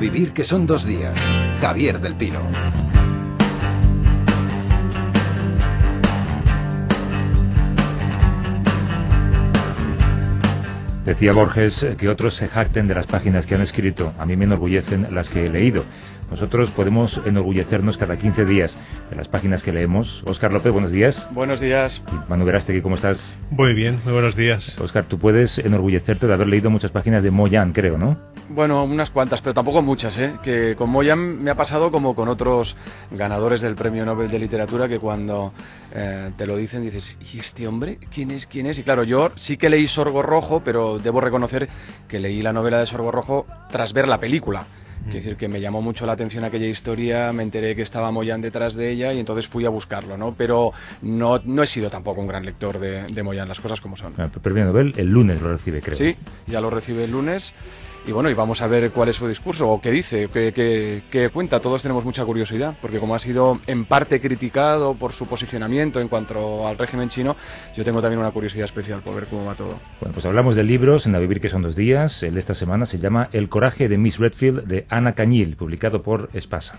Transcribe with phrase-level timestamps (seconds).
[0.00, 1.14] vivir que son dos días.
[1.60, 2.40] Javier del Pino.
[11.04, 14.14] Decía Borges que otros se jacten de las páginas que han escrito.
[14.18, 15.84] A mí me enorgullecen las que he leído.
[16.30, 18.76] Nosotros podemos enorgullecernos cada 15 días
[19.10, 20.22] de las páginas que leemos.
[20.26, 21.28] Óscar López, buenos días.
[21.32, 22.02] Buenos días.
[22.28, 23.34] Manu Verástegui, ¿cómo estás?
[23.50, 24.78] Muy bien, muy buenos días.
[24.78, 28.16] Óscar, tú puedes enorgullecerte de haber leído muchas páginas de Moyan, creo, ¿no?
[28.48, 30.34] Bueno, unas cuantas, pero tampoco muchas, ¿eh?
[30.42, 32.76] Que con Moyan me ha pasado como con otros
[33.10, 35.52] ganadores del Premio Nobel de Literatura que cuando
[35.92, 37.98] eh, te lo dicen dices, ¿y este hombre?
[38.12, 38.46] ¿Quién es?
[38.46, 38.78] ¿Quién es?
[38.78, 41.68] Y claro, yo sí que leí Sorgo Rojo, pero debo reconocer
[42.06, 44.66] que leí la novela de Sorgo Rojo tras ver la película.
[45.10, 48.40] Quiero decir que me llamó mucho la atención aquella historia, me enteré que estaba Moyan
[48.40, 50.34] detrás de ella y entonces fui a buscarlo, ¿no?
[50.36, 53.96] Pero no, no he sido tampoco un gran lector de, de Moyan, las cosas como
[53.96, 54.14] son.
[54.18, 55.96] Ah, Nobel el lunes lo recibe, creo.
[55.96, 57.52] Sí, ya lo recibe el lunes.
[58.06, 61.02] Y bueno, y vamos a ver cuál es su discurso o qué dice, qué, qué-
[61.10, 61.60] qué cuenta.
[61.60, 66.08] Todos tenemos mucha curiosidad, porque como ha sido en parte criticado por su posicionamiento en
[66.08, 67.36] cuanto al régimen chino,
[67.76, 69.78] yo tengo también una curiosidad especial por ver cómo va todo.
[70.00, 72.22] Bueno, pues hablamos de libros en A Vivir que son dos días.
[72.22, 76.02] El de esta semana se llama El coraje de Miss Redfield de Ana Cañil, publicado
[76.02, 76.78] por Espasa.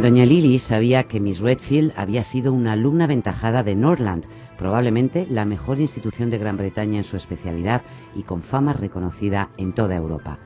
[0.00, 4.24] Doña Lily sabía que Miss Redfield había sido una alumna aventajada de Norland,
[4.60, 7.80] probablemente la mejor institución de Gran Bretaña en su especialidad
[8.14, 10.38] y con fama reconocida en toda Europa.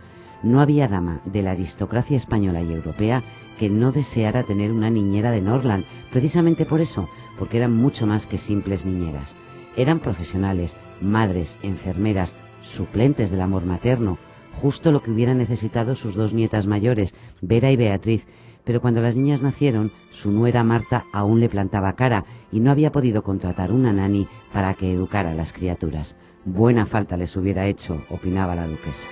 [0.45, 3.25] No había dama de la aristocracia española y europea
[3.59, 7.09] que no deseara tener una niñera de Norland, precisamente por eso,
[7.41, 9.35] porque eran mucho más que simples niñeras.
[9.77, 14.19] Eran profesionales, madres, enfermeras, suplentes del amor materno,
[14.63, 18.25] justo lo que hubieran necesitado sus dos nietas mayores, Vera y Beatriz,
[18.65, 22.93] pero cuando las niñas nacieron, su nuera Marta aún le plantaba cara y no había
[22.93, 26.17] podido contratar una nani para que educara a las criaturas.
[26.45, 29.07] Buena falta les hubiera hecho, opinaba la duquesa.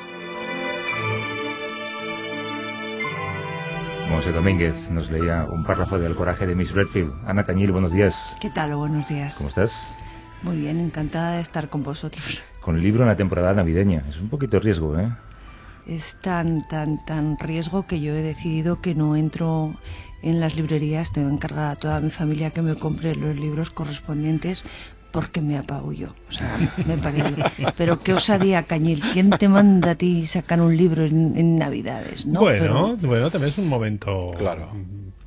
[4.10, 7.12] Monse Domínguez nos leía un párrafo del coraje de Miss Redfield.
[7.26, 8.36] Ana Cañil, buenos días.
[8.40, 8.74] ¿Qué tal?
[8.74, 9.36] Buenos días.
[9.36, 9.90] ¿Cómo estás?
[10.42, 12.42] Muy bien, encantada de estar con vosotros.
[12.60, 14.04] Con el libro en la temporada navideña.
[14.08, 15.06] Es un poquito riesgo, ¿eh?
[15.87, 19.75] Es tan, tan, tan riesgo que yo he decidido que no entro
[20.22, 21.12] en las librerías.
[21.12, 24.65] Tengo encargada a toda mi familia que me compre los libros correspondientes
[25.10, 26.15] porque me apabullo.
[26.28, 26.56] O sea,
[26.87, 27.43] me parece.
[27.76, 29.03] Pero qué osadía, Cañil.
[29.12, 32.26] ¿Quién te manda a ti sacar un libro en, en Navidades?
[32.26, 32.41] ¿no?
[32.41, 34.70] bueno, Pero- bueno, también es un momento Claro.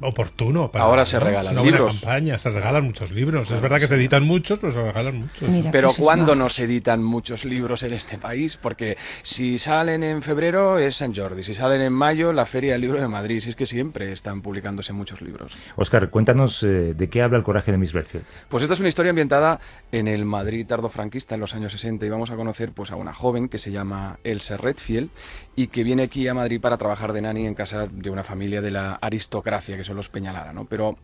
[0.01, 0.71] Oportuno.
[0.71, 2.01] Para, Ahora se regalan libros.
[2.01, 3.49] campaña, se regalan muchos libros.
[3.49, 5.49] es verdad que se editan muchos, pero se regalan muchos.
[5.49, 8.57] Mira, Pero pues es ¿cuándo no se editan muchos libros en este país?
[8.61, 12.81] Porque si salen en febrero es San Jordi, si salen en mayo la Feria del
[12.81, 15.55] Libro de Madrid, si es que siempre están publicándose muchos libros.
[15.75, 18.25] Óscar, cuéntanos eh, de qué habla el coraje de Miss Redfield.
[18.49, 19.59] Pues esta es una historia ambientada
[19.91, 23.13] en el Madrid tardofranquista en los años 60 y vamos a conocer pues a una
[23.13, 25.09] joven que se llama Elsa Redfield
[25.55, 28.61] y que viene aquí a Madrid para trabajar de nani en casa de una familia
[28.61, 30.65] de la aristocracia que son los Peñalara, ¿no?
[30.65, 30.97] Pero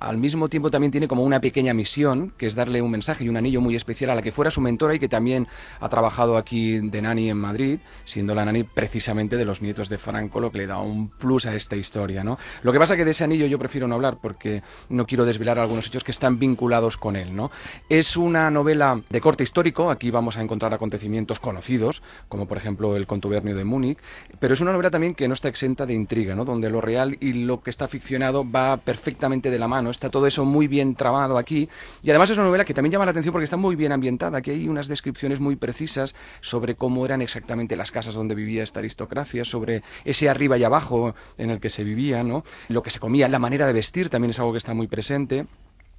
[0.00, 3.28] al mismo tiempo también tiene como una pequeña misión que es darle un mensaje y
[3.28, 5.46] un anillo muy especial a la que fuera su mentora y que también
[5.80, 9.98] ha trabajado aquí de nani en Madrid, siendo la nani precisamente de los nietos de
[9.98, 12.38] Franco, lo que le da un plus a esta historia, ¿no?
[12.62, 15.58] Lo que pasa que de ese anillo yo prefiero no hablar porque no quiero desvelar
[15.58, 17.50] algunos hechos que están vinculados con él, ¿no?
[17.88, 22.96] Es una novela de corte histórico, aquí vamos a encontrar acontecimientos conocidos, como por ejemplo
[22.96, 23.98] el contubernio de Múnich,
[24.40, 26.44] pero es una novela también que no está exenta de intriga, ¿no?
[26.44, 30.26] Donde lo real y lo que está ficcionado va perfectamente de la mano, está todo
[30.26, 31.68] eso muy bien tramado aquí,
[32.02, 34.38] y además es una novela que también llama la atención porque está muy bien ambientada,
[34.38, 38.80] aquí hay unas descripciones muy precisas sobre cómo eran exactamente las casas donde vivía esta
[38.80, 42.44] aristocracia, sobre ese arriba y abajo en el que se vivía, ¿no?
[42.68, 45.46] Lo que se comía, la manera de vestir también es algo que está muy presente.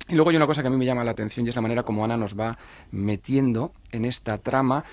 [0.09, 1.61] Y luego hay una cosa que a mí me llama la atención y es la
[1.61, 2.57] manera como Ana nos va
[2.91, 4.85] metiendo en esta trama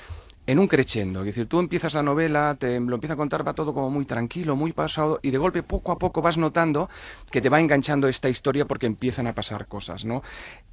[0.46, 1.20] en un crescendo.
[1.20, 4.04] Es decir, tú empiezas la novela, te lo empieza a contar, va todo como muy
[4.04, 6.88] tranquilo, muy pasado, y de golpe, poco a poco, vas notando
[7.30, 10.22] que te va enganchando esta historia porque empiezan a pasar cosas, ¿no?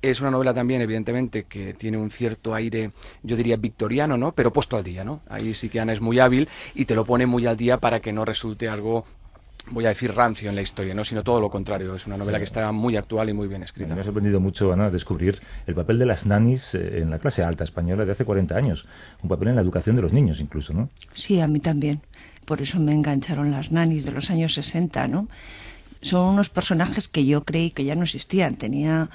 [0.01, 2.91] Es una novela también, evidentemente, que tiene un cierto aire,
[3.23, 4.33] yo diría, victoriano, ¿no?
[4.33, 5.21] Pero puesto al día, ¿no?
[5.29, 7.99] Ahí sí que Ana es muy hábil y te lo pone muy al día para
[8.01, 9.05] que no resulte algo
[9.69, 11.95] voy a decir rancio en la historia, no sino todo lo contrario.
[11.95, 13.93] Es una novela que está muy actual y muy bien escrita.
[13.95, 17.43] Me ha sorprendido mucho, Ana, descubrir el papel de las nanis eh, en la clase
[17.43, 18.85] alta española de hace 40 años.
[19.21, 20.89] Un papel en la educación de los niños, incluso, ¿no?
[21.13, 22.01] Sí, a mí también.
[22.45, 25.27] Por eso me engancharon las nanis de los años 60, ¿no?
[26.01, 28.55] Son unos personajes que yo creí que ya no existían.
[28.55, 29.09] Tenía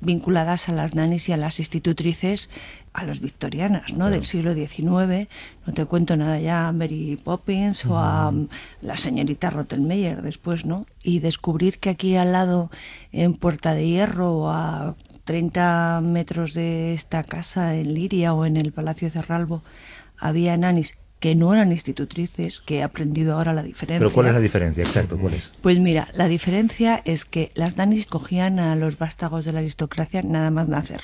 [0.00, 2.50] vinculadas a las nanis y a las institutrices,
[2.92, 3.96] a las victorianas, ¿no?
[3.96, 4.10] Claro.
[4.12, 5.28] Del siglo XIX.
[5.66, 8.32] No te cuento nada ya a Mary Poppins o a
[8.80, 10.86] la señorita Rottenmeier después, ¿no?
[11.02, 12.70] Y descubrir que aquí al lado,
[13.12, 18.56] en Puerta de Hierro, o a 30 metros de esta casa en Liria o en
[18.56, 19.62] el Palacio de Cerralbo,
[20.18, 23.98] había nanis que no eran institutrices, que he aprendido ahora la diferencia.
[24.00, 24.82] Pero ¿cuál es la diferencia?
[24.82, 25.52] Exacto, ¿cuál es?
[25.62, 30.20] Pues mira, la diferencia es que las nanis cogían a los vástagos de la aristocracia
[30.22, 31.00] nada más nacer,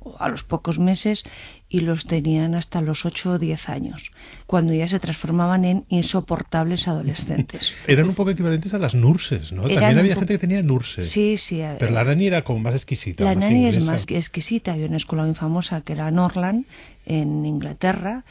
[0.00, 1.24] o a los pocos meses,
[1.68, 4.12] y los tenían hasta los 8 o 10 años,
[4.46, 7.72] cuando ya se transformaban en insoportables adolescentes.
[7.88, 9.64] Eran un poco equivalentes a las nurses, ¿no?
[9.64, 11.10] Eran También había gente que tenía nurses.
[11.10, 11.60] Sí, sí.
[11.60, 13.24] eh, Pero la nani era como más exquisita.
[13.24, 13.90] La más nani es inglesa.
[13.92, 14.72] más que exquisita.
[14.72, 16.64] Había una escuela muy famosa que era Norland,
[17.04, 18.24] en Inglaterra,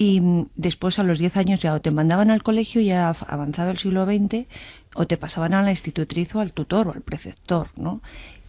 [0.00, 3.70] y mm, después a los 10 años ya o te mandaban al colegio, ya avanzado
[3.70, 4.46] el siglo XX,
[4.94, 8.00] o te pasaban a la institutriz o al tutor o al preceptor, ¿no?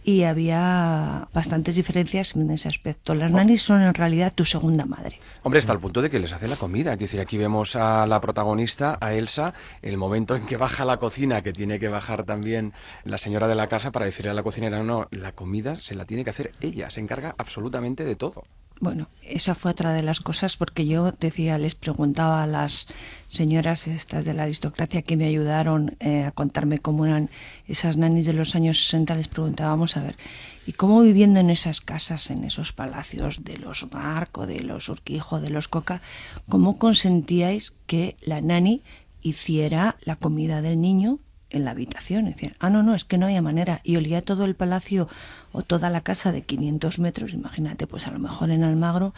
[0.02, 3.14] Y había bastantes diferencias en ese aspecto.
[3.14, 5.20] Las nanis son en realidad tu segunda madre.
[5.42, 6.92] Hombre, hasta el punto de que les hace la comida.
[6.92, 9.52] Quiero decir, aquí vemos a la protagonista, a Elsa,
[9.82, 12.72] el momento en que baja a la cocina, que tiene que bajar también
[13.04, 16.06] la señora de la casa para decirle a la cocinera, no, la comida se la
[16.06, 18.42] tiene que hacer ella, se encarga absolutamente de todo.
[18.80, 22.88] Bueno, esa fue otra de las cosas porque yo decía, les preguntaba a las
[23.28, 27.30] señoras estas de la aristocracia que me ayudaron eh, a contarme cómo eran
[27.66, 30.16] esas nanis de los años 60, les preguntábamos a ver,
[30.66, 35.40] ¿y cómo viviendo en esas casas, en esos palacios de los Marco, de los Urquijo,
[35.40, 36.02] de los Coca,
[36.48, 38.82] cómo consentíais que la nani
[39.22, 41.20] hiciera la comida del niño
[41.52, 42.26] en la habitación.
[42.26, 43.80] Y decían, ah, no, no, es que no había manera.
[43.84, 45.08] Y olía todo el palacio
[45.52, 49.12] o toda la casa de 500 metros, imagínate, pues a lo mejor en Almagro,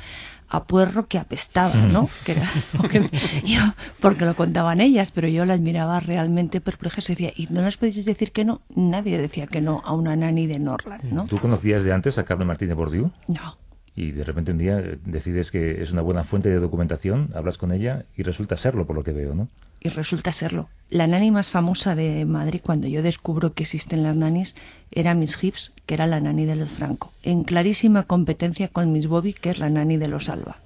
[0.48, 2.08] a puerro que apestaba, ¿no?
[2.25, 3.08] Que era lo que-
[3.44, 7.62] yo- porque lo contaban ellas, pero yo las miraba realmente perplejas y decía, ¿y no
[7.62, 8.60] les podéis decir que no?
[8.75, 11.26] Nadie decía que no a una nani de Norland, ¿no?
[11.26, 13.10] ¿Tú conocías de antes a Carmen Martínez Bordiú?
[13.28, 13.56] No.
[13.96, 17.58] Y de repente un día eh, decides que es una buena fuente de documentación, hablas
[17.58, 19.49] con ella y resulta serlo por lo que veo, ¿no?
[19.85, 20.70] y resulta serlo.
[20.88, 24.56] La nani más famosa de Madrid, cuando yo descubro que existen las nanis,
[24.91, 29.06] era Miss Hips, que era la nani de los Franco, en clarísima competencia con Miss
[29.06, 30.56] Bobby, que es la nani de los Alba.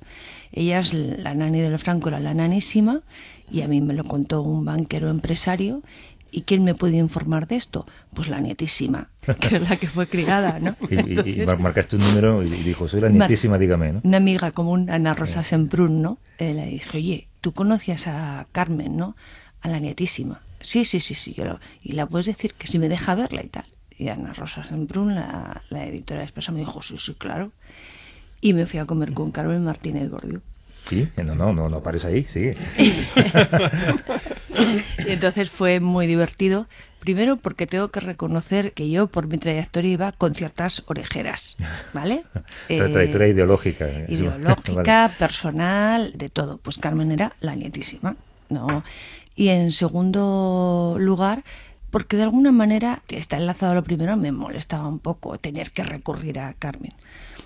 [0.53, 3.03] Ella es la nani de los Franco, era la nanísima,
[3.51, 5.83] y a mí me lo contó un banquero empresario.
[6.31, 7.87] ¿Y quién me puede informar de esto?
[8.15, 9.09] Pues la nietísima,
[9.41, 10.77] que es la que fue criada, ¿no?
[10.91, 14.01] Y, Entonces- marcaste un número y dijo, soy la Mar- nietísima, dígame, ¿no?
[14.05, 16.19] una amiga común, Ana Rosa Semprún, ¿no?
[16.39, 19.17] Eh, le dije, oye, tú conocías a Carmen, ¿no?
[19.63, 20.41] A la nietísima.
[20.61, 21.33] Sí, sí, sí, sí.
[21.35, 23.65] Yo lo- y la puedes decir que si me deja verla y tal.
[23.97, 27.53] Y Ana Rosa Semprún, la, la editora de Expresa, me dijo, sí, sí, claro.
[28.41, 30.41] Y me fui a comer con Carmen Martínez Bordiú.
[30.89, 32.57] Sí, no, no, no, no pares ahí, sigue.
[35.03, 36.69] Y entonces fue muy divertido.
[36.99, 41.57] Primero porque tengo que reconocer que yo por mi trayectoria iba con ciertas orejeras,
[41.93, 42.25] ¿vale?
[42.77, 43.89] La Eh, trayectoria ideológica.
[43.91, 45.19] eh, ideológica, Vale.
[45.19, 46.59] personal, de todo.
[46.59, 48.17] Pues Carmen era la nietísima,
[48.49, 48.85] ¿no?
[49.37, 51.45] Y en segundo lugar,
[51.91, 55.85] porque de alguna manera, está enlazado a lo primero, me molestaba un poco tener que
[55.85, 56.95] recurrir a Carmen.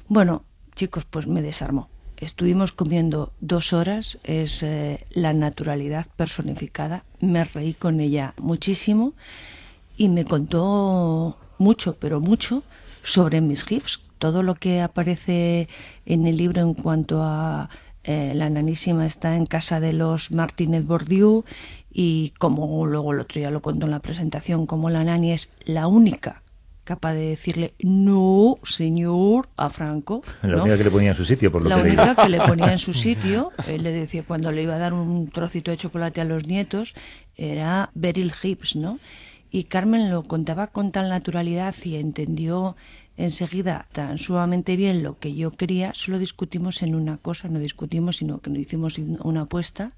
[0.08, 0.44] Bueno,
[0.76, 1.90] chicos, pues me desarmó.
[2.22, 9.14] Estuvimos comiendo dos horas, es eh, la naturalidad personificada, me reí con ella muchísimo
[9.96, 12.62] y me contó mucho, pero mucho
[13.02, 15.68] sobre mis hips, todo lo que aparece
[16.06, 17.68] en el libro en cuanto a
[18.04, 21.44] eh, la nanísima está en casa de los Martínez Bordiú
[21.92, 25.50] y como luego el otro día lo contó en la presentación, como la nani es
[25.64, 26.41] la única
[26.84, 30.22] capaz de decirle no, señor, a Franco.
[30.42, 30.62] La ¿no?
[30.62, 32.72] única que le ponía en su sitio, por lo la que única que le ponía
[32.72, 36.20] en su sitio, él le decía cuando le iba a dar un trocito de chocolate
[36.20, 36.94] a los nietos,
[37.36, 38.98] era Beryl Hips, ¿no?
[39.50, 42.74] Y Carmen lo contaba con tal naturalidad y entendió
[43.18, 48.16] enseguida tan sumamente bien lo que yo quería, solo discutimos en una cosa, no discutimos,
[48.16, 49.92] sino que nos hicimos una apuesta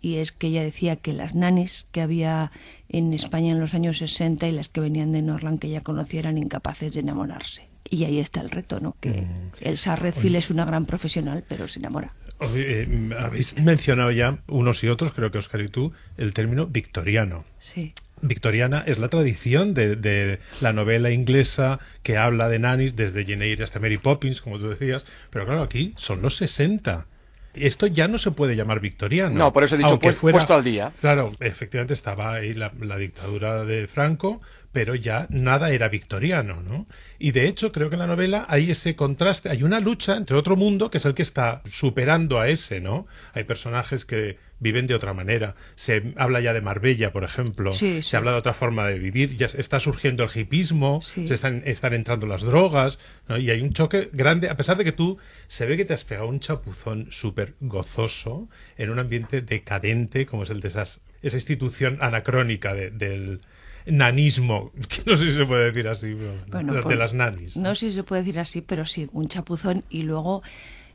[0.00, 2.52] y es que ella decía que las nanis que había
[2.88, 6.20] en España en los años 60 y las que venían de Norland que ella conocía
[6.20, 7.68] eran incapaces de enamorarse.
[7.88, 8.96] Y ahí está el reto, ¿no?
[9.00, 9.50] Que Mm.
[9.60, 12.14] Elsa Redfield es una gran profesional, pero se enamora.
[12.38, 16.66] Oye, eh, habéis mencionado ya, unos y otros, creo que Oscar y tú, el término
[16.66, 17.44] victoriano.
[17.60, 17.94] Sí.
[18.22, 23.44] Victoriana es la tradición de, de la novela inglesa que habla de nannies desde Jane
[23.44, 27.06] Eyre hasta Mary Poppins, como tú decías, pero claro, aquí son los 60.
[27.56, 29.34] Esto ya no se puede llamar victoriano.
[29.36, 30.92] No, por eso he dicho pues- puesto al día.
[31.00, 34.40] Claro, efectivamente estaba ahí la, la dictadura de Franco,
[34.76, 36.86] pero ya nada era victoriano, ¿no?
[37.18, 40.36] Y de hecho creo que en la novela hay ese contraste, hay una lucha entre
[40.36, 43.06] otro mundo que es el que está superando a ese, ¿no?
[43.32, 45.54] Hay personajes que viven de otra manera.
[45.76, 47.72] Se habla ya de Marbella, por ejemplo.
[47.72, 49.34] Sí, Se habla de otra forma de vivir.
[49.36, 51.26] Ya está surgiendo el hipismo, Sí.
[51.26, 53.38] se están, están entrando las drogas, ¿no?
[53.38, 55.16] y hay un choque grande, a pesar de que tú
[55.46, 60.42] se ve que te has pegado un chapuzón súper gozoso en un ambiente decadente como
[60.42, 63.40] es el de esas, esa institución anacrónica de- del
[63.86, 67.56] nanismo, que no sé si se puede decir así, pero Bueno, de, pues, las nanis.
[67.56, 70.42] No sé si se puede decir así, pero sí, un chapuzón y luego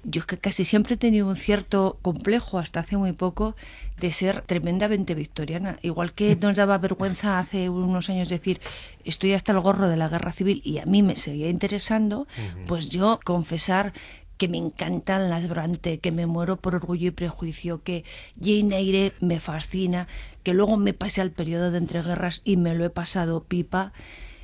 [0.03, 3.55] yo que casi siempre he tenido un cierto complejo hasta hace muy poco
[3.99, 5.77] de ser tremendamente victoriana.
[5.83, 8.61] Igual que nos daba vergüenza hace unos años decir
[9.05, 12.27] estoy hasta el gorro de la guerra civil y a mí me seguía interesando,
[12.67, 13.93] pues yo confesar
[14.41, 18.03] que me encantan las Brante, que me muero por orgullo y prejuicio, que
[18.43, 20.07] Jane Eyre me fascina,
[20.41, 23.93] que luego me pasé al periodo de entreguerras y me lo he pasado pipa.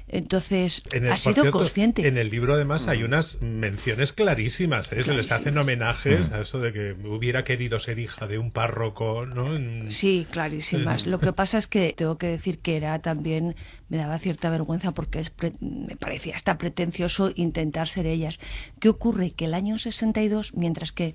[0.10, 2.08] Entonces, ha sido consciente.
[2.08, 3.06] En el libro, además, hay mm.
[3.06, 4.92] unas menciones clarísimas.
[4.94, 5.04] ¿eh?
[5.04, 6.34] Se les hacen homenajes mm.
[6.34, 9.48] a eso de que hubiera querido ser hija de un párroco, ¿no?
[9.92, 11.08] Sí, clarísimas.
[11.08, 13.56] Lo que pasa es que tengo que decir que era también,
[13.90, 18.40] me daba cierta vergüenza porque es me parecía hasta pretencioso intentar ser ellas.
[18.80, 19.32] ¿Qué ocurre?
[19.32, 21.14] Que el año 62, mientras que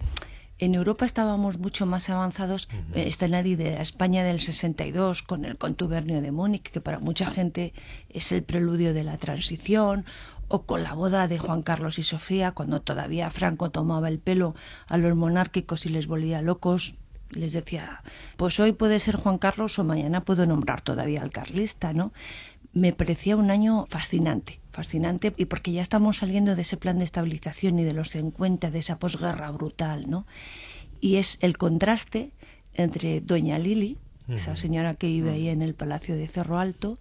[0.65, 2.69] en Europa estábamos mucho más avanzados.
[2.95, 7.27] Está en la de España del 62 con el contubernio de Múnich, que para mucha
[7.27, 7.73] gente
[8.09, 10.05] es el preludio de la transición,
[10.47, 14.55] o con la boda de Juan Carlos y Sofía, cuando todavía Franco tomaba el pelo
[14.87, 16.95] a los monárquicos y les volvía locos.
[17.31, 18.03] Les decía,
[18.37, 22.13] pues hoy puede ser Juan Carlos o mañana puedo nombrar todavía al carlista, ¿no?
[22.73, 27.05] Me parecía un año fascinante fascinante y porque ya estamos saliendo de ese plan de
[27.05, 30.27] estabilización y de los 50 de esa posguerra brutal, ¿no?
[31.01, 32.31] Y es el contraste
[32.75, 33.99] entre Doña Lili,
[34.29, 36.99] esa señora que vive ahí en el Palacio de Cerro Alto,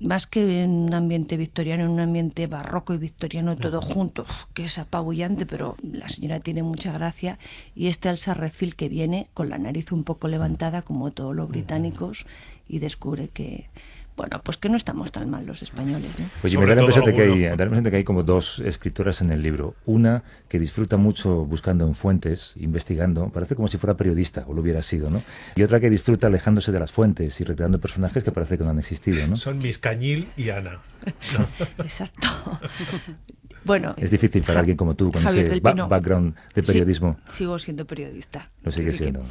[0.00, 4.64] más que en un ambiente victoriano, en un ambiente barroco y victoriano todo junto, que
[4.64, 7.38] es apabullante, pero la señora tiene mucha gracia,
[7.76, 11.48] y este Elsa Refil que viene con la nariz un poco levantada, como todos los
[11.48, 12.26] británicos,
[12.66, 13.68] y descubre que
[14.16, 16.18] bueno, pues que no estamos tan mal los españoles.
[16.18, 16.26] ¿no?
[16.42, 18.22] Oye, me da la, impresión de que hay, da la impresión de que hay como
[18.22, 19.74] dos escritoras en el libro.
[19.86, 24.60] Una que disfruta mucho buscando en fuentes, investigando, parece como si fuera periodista, o lo
[24.60, 25.22] hubiera sido, ¿no?
[25.56, 28.70] Y otra que disfruta alejándose de las fuentes y recreando personajes que parece que no
[28.70, 29.36] han existido, ¿no?
[29.36, 30.80] Son Miss Cañil y Ana.
[31.78, 32.28] Exacto.
[33.64, 37.16] Bueno, es difícil para alguien como tú, con ese background de periodismo.
[37.30, 38.50] sigo siendo periodista.
[38.62, 39.24] Lo sigue siendo.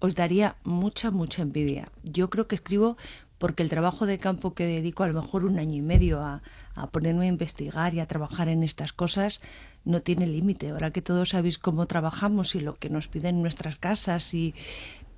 [0.00, 1.90] Os daría mucha, mucha envidia.
[2.04, 2.96] Yo creo que escribo
[3.38, 6.42] porque el trabajo de campo que dedico a lo mejor un año y medio a,
[6.90, 9.40] ponerme a investigar y a trabajar en estas cosas
[9.84, 10.70] no tiene límite.
[10.70, 14.54] Ahora que todos sabéis cómo trabajamos y lo que nos piden nuestras casas y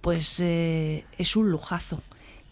[0.00, 2.02] pues eh, es un lujazo.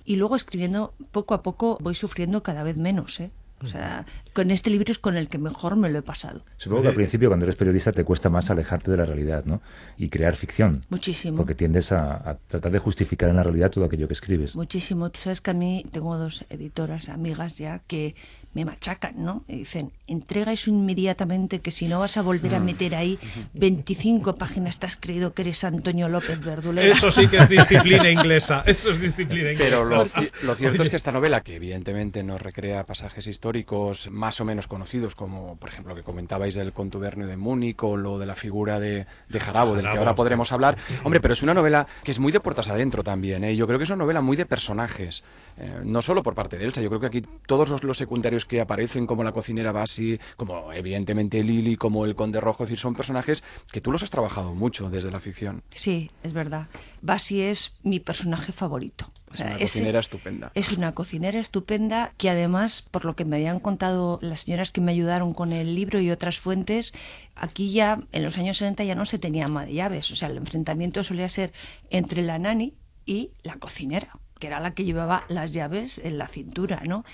[0.04, 3.30] Y luego escribiendo poco a poco voy sufriendo cada vez menos, ¿eh?
[3.62, 6.42] O sea, con este libro es con el que mejor me lo he pasado.
[6.58, 9.60] Supongo que al principio, cuando eres periodista, te cuesta más alejarte de la realidad, ¿no?
[9.96, 10.82] Y crear ficción.
[10.90, 11.36] Muchísimo.
[11.36, 14.54] Porque tiendes a, tratar de justificar en la realidad todo aquello que escribes.
[14.54, 15.10] Muchísimo.
[15.10, 18.14] Tú sabes que a mí tengo dos editoras, amigas ya, que
[18.54, 19.44] me machacan, ¿no?
[19.48, 22.64] Y dicen, entrega eso inmediatamente, que si no vas a volver a mm.
[22.64, 23.18] meter ahí
[23.54, 26.88] 25 páginas, te has creído que eres Antonio López Verdulera.
[26.88, 28.62] Eso sí que es disciplina inglesa.
[28.66, 29.64] Eso es disciplina inglesa.
[29.64, 30.06] Pero lo,
[30.42, 34.44] lo cierto es que esta novela, que evidentemente no recrea pasajes históricos, históricos más o
[34.44, 38.34] menos conocidos, como por ejemplo que comentabais del contubernio de Múnich o lo de la
[38.34, 40.76] figura de, de Jarabo, del que ahora podremos hablar.
[41.02, 43.44] Hombre, pero es una novela que es muy de puertas adentro también.
[43.44, 43.56] ¿eh?
[43.56, 45.24] Yo creo que es una novela muy de personajes,
[45.56, 46.82] eh, no solo por parte de Elsa.
[46.82, 51.42] Yo creo que aquí todos los, secundarios que aparecen, como la cocinera Basi, como evidentemente
[51.42, 54.90] Lili, como el conde rojo, es decir, son personajes que tú los has trabajado mucho
[54.90, 55.62] desde la ficción.
[55.74, 56.66] Sí, es verdad.
[57.00, 59.10] Basi es mi personaje favorito.
[59.32, 60.52] Es una cocinera estupenda.
[60.54, 64.80] Es una cocinera estupenda que además, por lo que me habían contado las señoras que
[64.80, 66.92] me ayudaron con el libro y otras fuentes,
[67.34, 70.10] aquí ya en los años 70 ya no se tenía ama de llaves.
[70.10, 71.52] O sea, el enfrentamiento solía ser
[71.90, 76.28] entre la nani y la cocinera, que era la que llevaba las llaves en la
[76.28, 77.04] cintura, ¿no?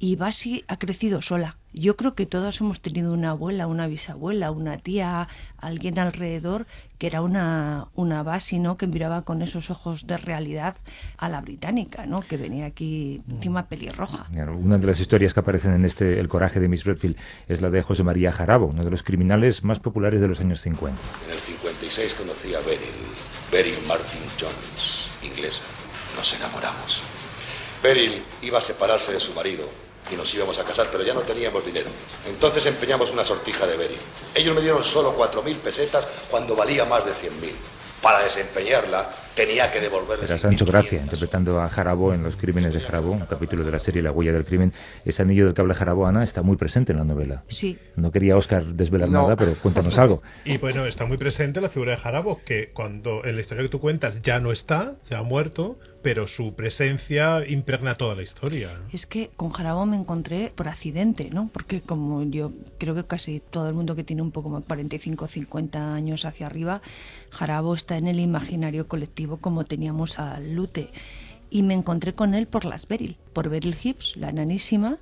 [0.00, 1.58] y Basi ha crecido sola.
[1.74, 6.66] Yo creo que todos hemos tenido una abuela, una bisabuela, una tía, alguien alrededor
[6.98, 8.78] que era una, una Basi, ¿no?
[8.78, 10.76] Que miraba con esos ojos de realidad
[11.18, 12.22] a la británica, ¿no?
[12.22, 14.26] Que venía aquí encima pelirroja.
[14.30, 17.68] Una de las historias que aparecen en este El coraje de Miss Redfield es la
[17.68, 20.98] de José María Jarabo, uno de los criminales más populares de los años 50.
[21.26, 22.88] En el 56 conocí a Beryl,
[23.52, 25.64] Beryl Martin Jones, inglesa.
[26.16, 26.98] Nos enamoramos.
[27.82, 29.64] Beryl iba a separarse de su marido
[30.10, 31.88] y nos íbamos a casar, pero ya no teníamos dinero.
[32.26, 33.96] Entonces empeñamos una sortija de Beri.
[34.34, 37.56] Ellos me dieron solo cuatro mil pesetas cuando valía más de cien mil.
[38.02, 39.10] Para desempeñarla
[39.46, 40.28] tenía que devolverles.
[40.28, 43.78] Era Sancho Gracia, interpretando a Jarabo en Los Crímenes de Jarabo, un capítulo de la
[43.78, 44.74] serie La huella del crimen.
[45.06, 47.42] Ese anillo del que habla Jarabo, Ana, está muy presente en la novela.
[47.48, 47.78] Sí.
[47.96, 50.22] No quería Oscar desvelar nada, pero cuéntanos algo.
[50.44, 53.70] Y bueno, está muy presente la figura de Jarabo, que cuando en la historia que
[53.70, 58.70] tú cuentas ya no está, ya ha muerto, pero su presencia impregna toda la historia.
[58.92, 61.50] Es que con Jarabo me encontré por accidente, ¿no?
[61.52, 65.24] Porque como yo creo que casi todo el mundo que tiene un poco más 45
[65.24, 66.80] o 50 años hacia arriba,
[67.30, 70.90] Jarabo está en el imaginario colectivo como teníamos al Lute
[71.50, 74.96] y me encontré con él por las Beryl, por Beryl Hips, la enanísima,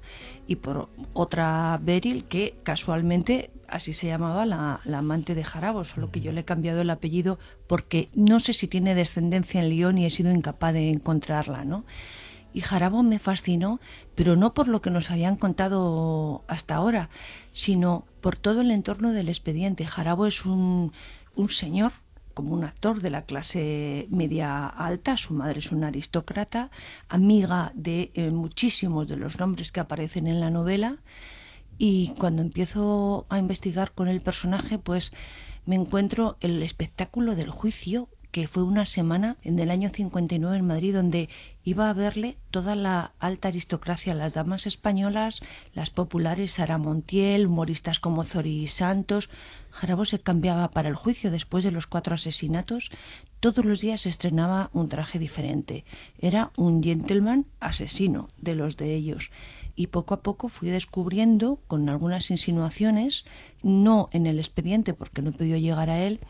[0.46, 6.20] y por otra Beryl que casualmente así se llamaba la, amante de Jarabo, solo que
[6.20, 10.06] yo le he cambiado el apellido porque no sé si tiene descendencia en Lyon y
[10.06, 11.84] he sido incapaz de encontrarla, ¿no?
[12.54, 13.78] Y Jarabo me fascinó,
[14.14, 17.10] pero no por lo que nos habían contado hasta ahora,
[17.52, 19.84] sino por todo el entorno del expediente.
[19.84, 20.92] Jarabo es un
[21.50, 21.92] señor
[22.38, 26.70] como un actor de la clase media alta, su madre es una aristócrata,
[27.08, 30.98] amiga de eh, muchísimos de los nombres que aparecen en la novela,
[31.78, 35.10] y cuando empiezo a investigar con el personaje, pues
[35.66, 40.66] me encuentro el espectáculo del juicio que fue una semana en el año 59 en
[40.66, 41.28] Madrid donde
[41.64, 45.40] iba a verle toda la alta aristocracia, las damas españolas,
[45.74, 49.30] las populares Sara Montiel, humoristas como Zori Santos.
[49.70, 52.90] Jarabo se cambiaba para el juicio después de los cuatro asesinatos.
[53.40, 55.84] Todos los días estrenaba un traje diferente.
[56.18, 59.30] Era un gentleman asesino de los de ellos.
[59.74, 63.24] Y poco a poco fui descubriendo, con algunas insinuaciones,
[63.62, 66.20] no en el expediente porque no he podido llegar a él,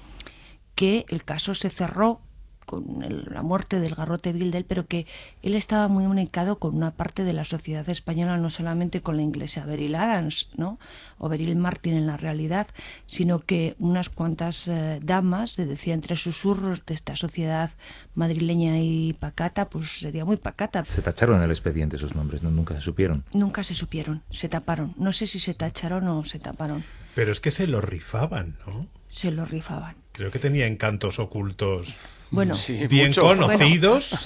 [0.78, 2.20] que el caso se cerró
[2.68, 5.06] con la muerte del garrote Bildel, pero que
[5.42, 9.22] él estaba muy comunicado con una parte de la sociedad española, no solamente con la
[9.22, 10.78] inglesa Beryl Adams, ¿no?
[11.16, 12.66] o Beryl Martin en la realidad,
[13.06, 17.70] sino que unas cuantas eh, damas, se decía entre susurros de esta sociedad
[18.14, 20.84] madrileña y pacata, pues sería muy pacata.
[20.84, 22.50] Se tacharon en el expediente esos nombres, ¿no?
[22.50, 23.24] nunca se supieron.
[23.32, 24.94] Nunca se supieron, se taparon.
[24.98, 26.84] No sé si se tacharon o se taparon.
[27.14, 28.86] Pero es que se lo rifaban, ¿no?
[29.08, 29.96] Se lo rifaban.
[30.12, 31.94] Creo que tenía encantos ocultos
[32.30, 32.54] bueno,
[32.88, 34.18] bien conocidos.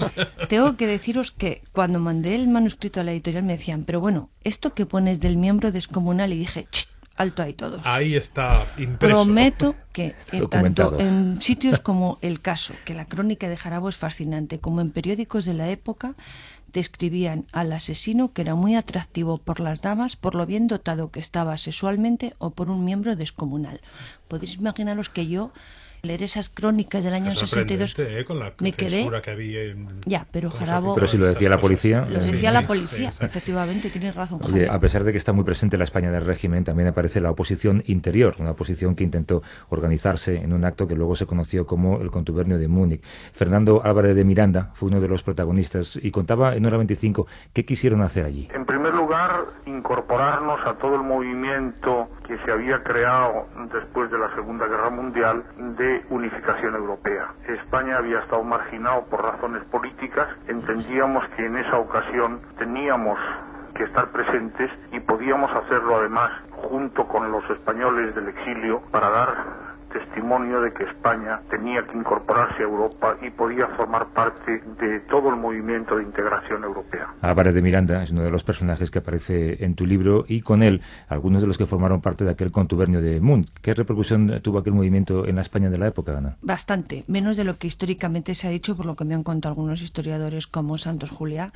[0.49, 4.29] tengo que deciros que cuando mandé el manuscrito a la editorial me decían, pero bueno,
[4.43, 6.67] esto que pones del miembro descomunal y dije,
[7.15, 7.81] alto ahí todos.
[7.85, 9.15] Ahí está impreso.
[9.15, 13.97] Prometo que en tanto en sitios como El Caso, que la crónica de Jarabo es
[13.97, 16.15] fascinante, como en periódicos de la época,
[16.73, 21.19] describían al asesino que era muy atractivo por las damas, por lo bien dotado que
[21.19, 23.79] estaba sexualmente o por un miembro descomunal.
[24.27, 25.51] Podéis imaginaros que yo
[26.05, 28.25] leer esas crónicas del año 62 ¿eh?
[28.27, 29.73] con la me quedé que había
[30.05, 34.13] ya pero Jarabo pero si lo decía la policía lo decía la policía efectivamente tienes
[34.13, 37.21] razón Oye, a pesar de que está muy presente la España del régimen también aparece
[37.21, 41.65] la oposición interior una oposición que intentó organizarse en un acto que luego se conoció
[41.65, 43.01] como el contubernio de Múnich.
[43.31, 47.63] Fernando Álvarez de Miranda fue uno de los protagonistas y contaba en hora 25 qué
[47.63, 48.49] quisieron hacer allí.
[48.53, 54.33] En primer lugar incorporarnos a todo el movimiento que se había creado después de la
[54.35, 55.43] Segunda Guerra Mundial
[55.77, 57.33] de unificación europea.
[57.47, 63.19] España había estado marginado por razones políticas, entendíamos que en esa ocasión teníamos
[63.75, 69.72] que estar presentes y podíamos hacerlo además junto con los españoles del exilio para dar
[69.93, 75.29] testimonio de que España tenía que incorporarse a Europa y podía formar parte de todo
[75.29, 77.13] el movimiento de integración europea.
[77.21, 80.63] Álvarez de Miranda es uno de los personajes que aparece en tu libro y con
[80.63, 83.47] él algunos de los que formaron parte de aquel contubernio de Munt.
[83.61, 86.37] ¿Qué repercusión tuvo aquel movimiento en la España de la época, Ana?
[86.41, 89.53] Bastante, menos de lo que históricamente se ha dicho, por lo que me han contado
[89.53, 91.51] algunos historiadores como Santos Julia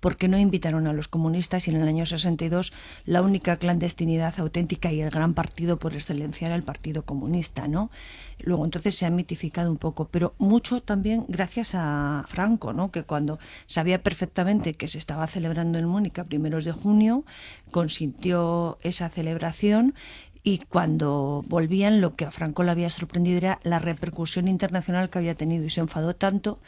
[0.00, 2.72] porque no invitaron a los comunistas y en el año 62
[3.04, 7.90] la única clandestinidad auténtica y el gran partido por excelencia era el Partido Comunista, ¿no?
[8.38, 12.90] Luego entonces se ha mitificado un poco, pero mucho también gracias a Franco, ¿no?
[12.90, 17.24] Que cuando sabía perfectamente que se estaba celebrando en Múnich a primeros de junio,
[17.70, 19.94] consintió esa celebración
[20.42, 25.18] y cuando volvían lo que a Franco le había sorprendido era la repercusión internacional que
[25.18, 26.60] había tenido y se enfadó tanto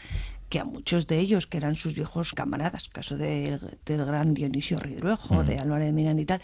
[0.48, 5.44] que a muchos de ellos, que eran sus viejos camaradas, caso del gran Dionisio Ridruejo,
[5.44, 6.42] de Álvarez de Miranda y tal,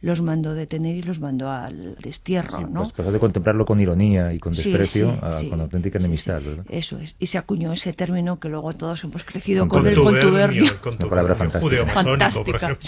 [0.00, 2.82] los mandó detener y los mandó al destierro, ¿no?
[2.82, 6.64] Pues pasó de contemplarlo con ironía y con desprecio a, con auténtica enemistad, ¿verdad?
[6.68, 7.16] Eso es.
[7.18, 10.72] Y se acuñó ese término que luego todos hemos crecido con, el contubernio.
[10.84, 11.86] Una palabra fantástica.
[11.86, 12.78] fantástica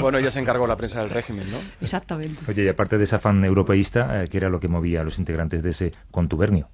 [0.00, 1.58] bueno, ya se encargó la prensa del régimen, ¿no?
[1.80, 2.40] Exactamente.
[2.48, 5.18] Oye, y aparte de ese afán europeísta, eh, ¿qué era lo que movía a los
[5.18, 6.68] integrantes de ese contubernio?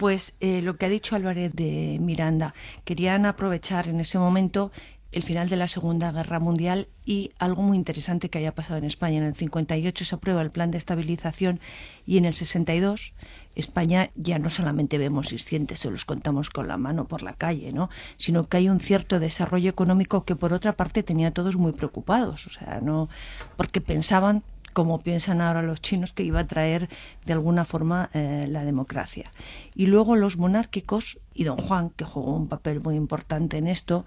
[0.00, 2.54] Pues eh, lo que ha dicho Álvarez de Miranda,
[2.86, 4.72] querían aprovechar en ese momento
[5.12, 8.84] el final de la Segunda Guerra Mundial y algo muy interesante que haya pasado en
[8.86, 9.18] España.
[9.18, 11.60] En el 58 se aprueba el plan de estabilización
[12.06, 13.12] y en el 62
[13.54, 17.70] España ya no solamente vemos 600 o los contamos con la mano por la calle,
[17.70, 17.90] ¿no?
[18.16, 21.72] sino que hay un cierto desarrollo económico que por otra parte tenía a todos muy
[21.72, 23.10] preocupados, o sea, no
[23.58, 26.88] porque pensaban como piensan ahora los chinos, que iba a traer
[27.24, 29.30] de alguna forma eh, la democracia.
[29.74, 34.04] Y luego los monárquicos, y don Juan, que jugó un papel muy importante en esto,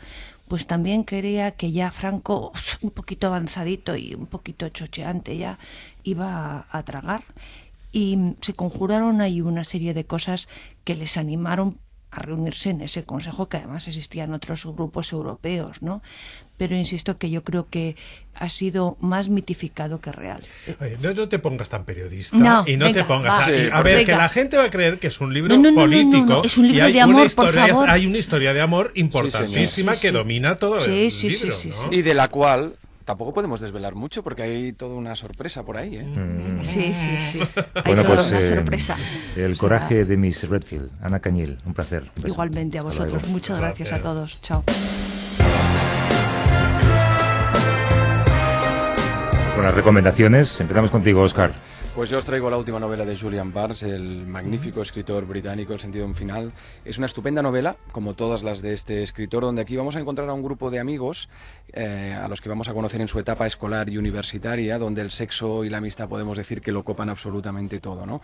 [0.47, 5.57] pues también creía que ya Franco, un poquito avanzadito y un poquito chocheante, ya
[6.03, 7.23] iba a, tragar.
[7.91, 10.47] Y se conjuraron ahí una serie de cosas
[10.83, 11.77] que les animaron
[12.13, 16.03] a reunirse en ese consejo que además existían otros grupos europeos, ¿no?
[16.57, 17.95] Pero insisto que yo creo que
[18.35, 20.43] ha sido más mitificado que real.
[21.01, 24.65] no, te pongas tan periodista y no te pongas a, ver que la gente va
[24.65, 27.25] a creer que es un libro político es un libro y hay de amor, una
[27.25, 27.89] historia, por favor.
[27.89, 31.55] hay una historia de amor importantísima que domina todo el libro
[31.91, 35.97] y de la cual tampoco podemos desvelar mucho porque hay toda una sorpresa por ahí.
[35.97, 36.03] ¿eh?
[36.03, 36.63] Mm.
[36.63, 37.39] Sí, sí, sí.
[37.75, 38.97] Hay bueno, pues una eh, sorpresa.
[39.35, 42.09] el coraje de Miss Redfield, Ana Cañil, un placer.
[42.25, 43.27] Igualmente a vosotros.
[43.29, 44.41] Muchas gracias a todos.
[44.41, 44.63] Chao.
[49.55, 51.51] Con las recomendaciones, empezamos contigo, Oscar.
[51.95, 55.79] Pues yo os traigo la última novela de Julian Barnes, el magnífico escritor británico El
[55.79, 56.51] sentido en final.
[56.83, 60.27] Es una estupenda novela, como todas las de este escritor, donde aquí vamos a encontrar
[60.27, 61.29] a un grupo de amigos
[61.71, 65.11] eh, a los que vamos a conocer en su etapa escolar y universitaria, donde el
[65.11, 68.07] sexo y la amistad podemos decir que lo copan absolutamente todo.
[68.07, 68.21] ¿no?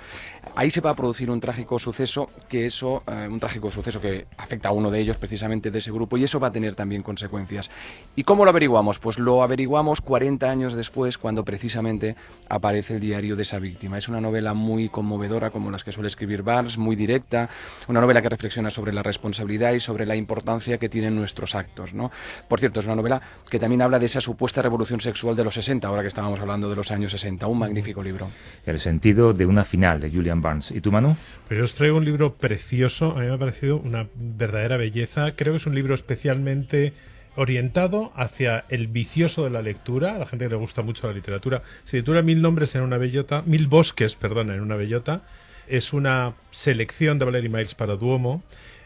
[0.56, 4.26] Ahí se va a producir un trágico suceso, que eso, eh, un trágico suceso que
[4.38, 7.04] afecta a uno de ellos precisamente de ese grupo, y eso va a tener también
[7.04, 7.70] consecuencias.
[8.16, 8.98] ¿Y cómo lo averiguamos?
[8.98, 12.16] Pues lo averiguamos 40 años después, cuando precisamente
[12.48, 13.98] aparece el diario de esa víctima.
[13.98, 17.50] Es una novela muy conmovedora, como las que suele escribir Barnes, muy directa,
[17.88, 21.94] una novela que reflexiona sobre la responsabilidad y sobre la importancia que tienen nuestros actos.
[21.94, 22.12] ¿no?
[22.48, 25.54] Por cierto, es una novela que también habla de esa supuesta revolución sexual de los
[25.54, 27.48] 60, ahora que estábamos hablando de los años 60.
[27.48, 28.30] Un magnífico libro.
[28.66, 30.72] El sentido de una final de Julian Barnes.
[30.72, 31.16] ¿Y tú, Manu?
[31.48, 35.32] Pero os traigo un libro precioso, a mí me ha parecido una verdadera belleza.
[35.36, 36.94] Creo que es un libro especialmente
[37.40, 41.14] orientado hacia el vicioso de la lectura, a la gente que le gusta mucho la
[41.14, 41.64] literatura.
[41.86, 45.22] Se titula Mil nombres en una bellota, Mil bosques, perdón, en una bellota.
[45.66, 48.44] Es una selección de Valery Miles para Duomo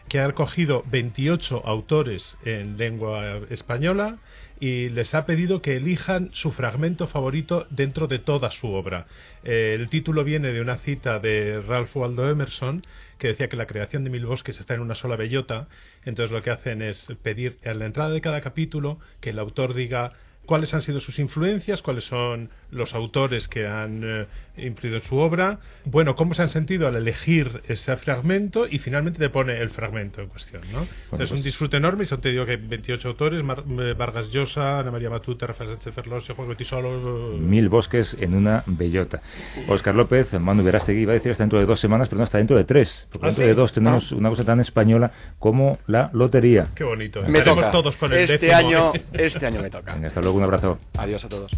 [0.08, 4.18] que ha recogido 28 autores en lengua española
[4.64, 9.06] y les ha pedido que elijan su fragmento favorito dentro de toda su obra.
[9.42, 12.80] Eh, el título viene de una cita de Ralph Waldo Emerson
[13.18, 15.68] que decía que la creación de mil bosques está en una sola bellota.
[16.06, 19.74] Entonces lo que hacen es pedir a la entrada de cada capítulo que el autor
[19.74, 20.14] diga
[20.46, 24.26] cuáles han sido sus influencias, cuáles son los autores que han eh,
[24.56, 29.18] influido en su obra, bueno, cómo se han sentido al elegir ese fragmento y finalmente
[29.18, 30.86] te pone el fragmento en cuestión, ¿no?
[31.04, 33.94] Entonces es un pues disfrute enorme y son, te digo que hay 28 autores, eh,
[33.96, 37.36] Vargas Llosa, Ana María Matute, Rafael Sánchez Ferlosio, Juan Betisolo...
[37.38, 39.22] Mil bosques en una bellota.
[39.68, 42.38] Oscar López, Manu Verástegui iba a decir hasta dentro de dos semanas, pero no, hasta
[42.38, 44.16] dentro de tres, porque ¿Ah, dentro de dos tenemos ah.
[44.16, 46.66] una cosa tan española como la lotería.
[46.74, 47.22] Qué bonito.
[47.28, 47.70] Me toca.
[47.70, 49.94] todos con el este año, este año me toca.
[49.94, 50.78] hasta luego, un abrazo.
[50.96, 51.52] Adiós a todos.